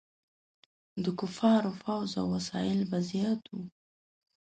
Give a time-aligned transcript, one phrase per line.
[1.03, 3.63] د کفارو فوځ او وسایل به زیات وو.